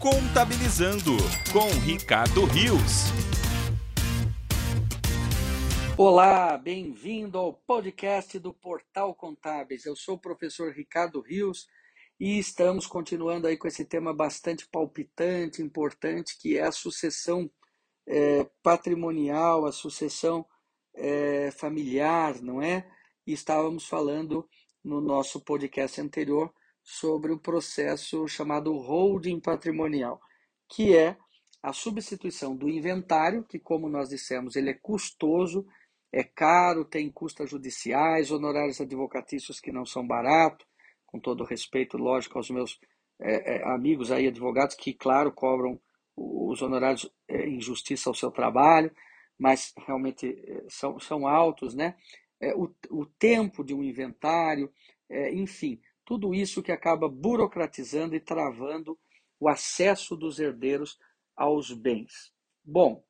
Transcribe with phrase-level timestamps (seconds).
[0.00, 1.18] Contabilizando
[1.52, 3.10] com Ricardo Rios.
[5.94, 9.84] Olá, bem-vindo ao podcast do Portal Contábeis.
[9.84, 11.68] Eu sou o professor Ricardo Rios
[12.18, 17.50] e estamos continuando aí com esse tema bastante palpitante, importante, que é a sucessão
[18.06, 20.46] é, patrimonial, a sucessão
[20.94, 22.90] é, familiar, não é?
[23.26, 24.48] E estávamos falando
[24.82, 26.50] no nosso podcast anterior
[26.82, 30.20] sobre o processo chamado holding patrimonial,
[30.68, 31.16] que é
[31.62, 35.66] a substituição do inventário, que, como nós dissemos, ele é custoso,
[36.12, 40.66] é caro, tem custas judiciais, honorários advocatícios que não são baratos,
[41.06, 42.78] com todo respeito, lógico, aos meus
[43.20, 45.78] é, é, amigos aí, advogados, que, claro, cobram
[46.16, 48.90] os honorários é, em justiça ao seu trabalho,
[49.38, 50.36] mas realmente
[50.68, 51.96] são, são altos, né?
[52.56, 54.70] O, o tempo de um inventário,
[55.32, 55.80] enfim,
[56.10, 58.98] tudo isso que acaba burocratizando e travando
[59.38, 60.98] o acesso dos herdeiros
[61.36, 62.34] aos bens.
[62.64, 63.04] Bom,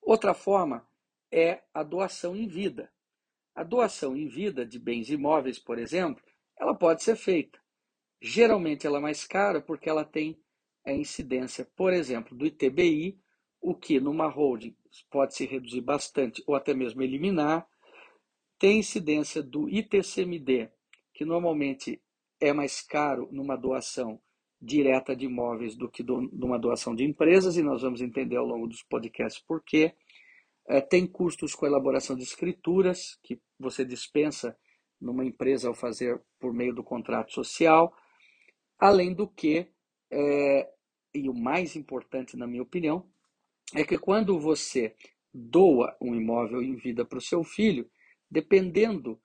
[0.00, 0.88] outra forma
[1.30, 2.90] é a doação em vida.
[3.54, 6.24] A doação em vida de bens imóveis, por exemplo,
[6.58, 7.60] ela pode ser feita.
[8.18, 10.42] Geralmente ela é mais cara porque ela tem
[10.86, 13.20] a incidência, por exemplo, do ITBI,
[13.60, 14.74] o que numa holding
[15.10, 17.68] pode se reduzir bastante ou até mesmo eliminar.
[18.58, 20.72] Tem incidência do ITCMD,
[21.14, 22.02] que normalmente
[22.40, 24.20] é mais caro numa doação
[24.60, 28.46] direta de imóveis do que do, numa doação de empresas, e nós vamos entender ao
[28.46, 29.94] longo dos podcasts por quê.
[30.66, 34.56] É, tem custos com elaboração de escrituras, que você dispensa
[35.00, 37.94] numa empresa ao fazer por meio do contrato social.
[38.78, 39.68] Além do que,
[40.10, 40.70] é,
[41.14, 43.06] e o mais importante na minha opinião,
[43.74, 44.94] é que quando você
[45.32, 47.90] doa um imóvel em vida para o seu filho,
[48.30, 49.20] dependendo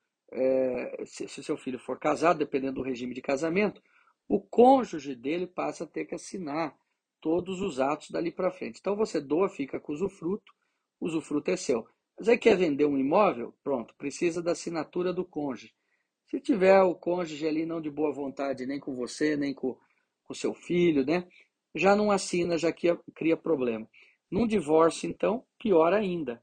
[0.79, 3.81] é, se, se seu filho for casado, dependendo do regime de casamento,
[4.27, 6.75] o cônjuge dele passa a ter que assinar
[7.19, 8.79] todos os atos dali para frente.
[8.79, 10.53] Então você doa, fica com usufruto,
[10.99, 11.87] o usufruto é seu.
[12.17, 13.53] Mas aí quer vender um imóvel?
[13.63, 15.73] Pronto, precisa da assinatura do cônjuge.
[16.27, 19.77] Se tiver o cônjuge ali não de boa vontade, nem com você, nem com
[20.29, 21.27] o seu filho, né?
[21.73, 23.89] Já não assina, já cria, cria problema.
[24.29, 26.41] Num divórcio, então, pior ainda.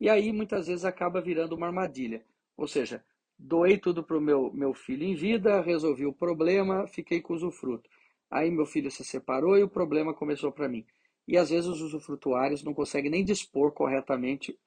[0.00, 2.24] E aí muitas vezes acaba virando uma armadilha.
[2.56, 3.04] Ou seja,
[3.38, 7.36] doei tudo para o meu, meu filho em vida, resolvi o problema, fiquei com o
[7.36, 7.88] usufruto.
[8.30, 10.84] Aí meu filho se separou e o problema começou para mim.
[11.26, 14.58] E às vezes os usufrutuários não conseguem nem dispor corretamente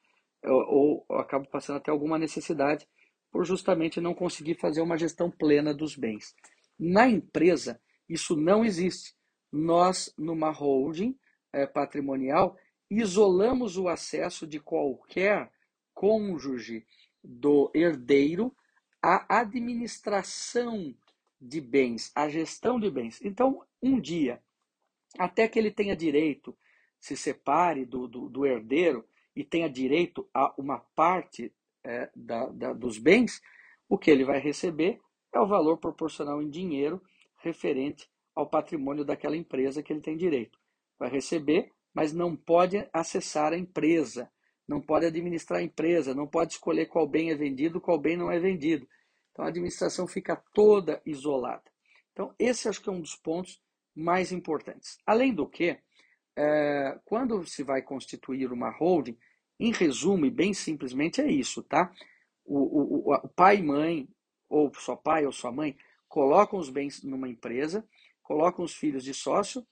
[0.43, 2.87] ou, ou acabam passando até alguma necessidade
[3.31, 6.35] por justamente não conseguir fazer uma gestão plena dos bens.
[6.77, 7.79] Na empresa,
[8.09, 9.15] isso não existe.
[9.51, 11.17] Nós, numa holding
[11.53, 12.57] é, patrimonial,
[12.89, 15.49] isolamos o acesso de qualquer
[15.93, 16.85] cônjuge
[17.23, 18.55] do herdeiro
[19.01, 20.95] a administração
[21.39, 23.19] de bens, a gestão de bens.
[23.23, 24.41] Então, um dia,
[25.17, 26.55] até que ele tenha direito,
[26.99, 29.03] se separe do, do, do herdeiro
[29.35, 31.51] e tenha direito a uma parte
[31.83, 33.41] é, da, da, dos bens,
[33.89, 35.01] o que ele vai receber
[35.33, 37.01] é o valor proporcional em dinheiro
[37.37, 40.59] referente ao patrimônio daquela empresa que ele tem direito.
[40.99, 44.31] Vai receber, mas não pode acessar a empresa
[44.67, 48.31] não pode administrar a empresa, não pode escolher qual bem é vendido, qual bem não
[48.31, 48.87] é vendido.
[49.31, 51.63] Então a administração fica toda isolada.
[52.11, 53.61] Então esse acho que é um dos pontos
[53.95, 54.97] mais importantes.
[55.05, 55.77] Além do que,
[56.35, 59.17] é, quando se vai constituir uma holding,
[59.59, 61.91] em resumo e bem simplesmente é isso, tá?
[62.43, 64.09] O, o, o pai e mãe,
[64.49, 67.87] ou só pai ou sua mãe, colocam os bens numa empresa,
[68.23, 69.65] colocam os filhos de sócio,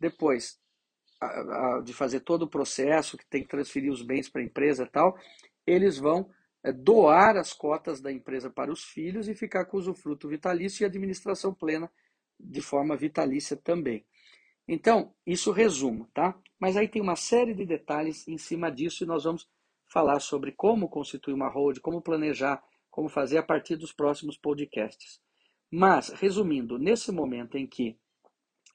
[0.00, 0.58] depois
[1.84, 4.88] de fazer todo o processo, que tem que transferir os bens para a empresa e
[4.88, 5.18] tal,
[5.66, 6.30] eles vão
[6.62, 10.86] é, doar as cotas da empresa para os filhos e ficar com usufruto vitalício e
[10.86, 11.90] administração plena
[12.38, 14.04] de forma vitalícia também.
[14.66, 16.38] Então, isso resumo, tá?
[16.58, 19.48] Mas aí tem uma série de detalhes em cima disso e nós vamos
[19.86, 25.20] falar sobre como constituir uma hold, como planejar, como fazer a partir dos próximos podcasts.
[25.70, 27.98] Mas, resumindo, nesse momento em que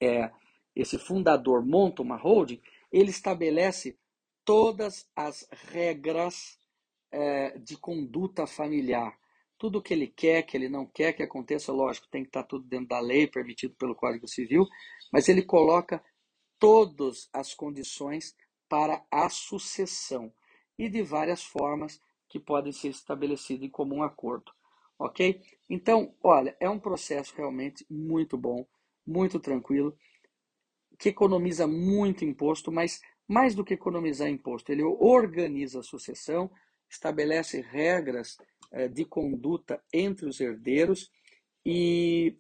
[0.02, 0.32] é,
[0.82, 2.62] esse fundador monta uma holding,
[2.92, 3.98] ele estabelece
[4.46, 6.58] todas as regras
[7.12, 9.18] é, de conduta familiar.
[9.58, 12.66] Tudo que ele quer, que ele não quer que aconteça, lógico, tem que estar tudo
[12.66, 14.66] dentro da lei, permitido pelo Código Civil,
[15.12, 16.04] mas ele coloca
[16.58, 18.36] todas as condições
[18.70, 20.32] para a sucessão
[20.78, 24.52] e de várias formas que podem ser estabelecidas em comum acordo.
[24.98, 25.42] Ok?
[25.70, 28.66] Então, olha, é um processo realmente muito bom,
[29.06, 29.98] muito tranquilo
[31.00, 36.52] que economiza muito imposto, mas mais do que economizar imposto, ele organiza a sucessão,
[36.90, 38.38] estabelece regras
[38.72, 41.10] eh, de conduta entre os herdeiros
[41.66, 42.38] e,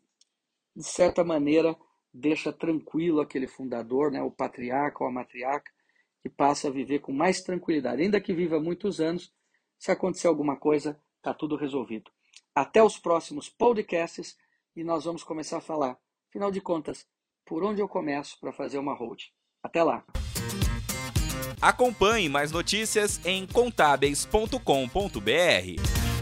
[0.75, 1.75] de certa maneira,
[2.13, 5.71] deixa tranquilo aquele fundador, né, o patriarca ou a matriarca,
[6.21, 8.01] que passa a viver com mais tranquilidade.
[8.01, 9.31] Ainda que viva muitos anos,
[9.77, 12.11] se acontecer alguma coisa, está tudo resolvido.
[12.53, 14.37] Até os próximos podcasts
[14.75, 15.97] e nós vamos começar a falar,
[16.29, 17.07] afinal de contas,
[17.49, 19.23] por onde eu começo para fazer uma hold.
[19.63, 20.03] Até lá!
[21.59, 26.18] Acompanhe mais notícias em contábeis.com.br.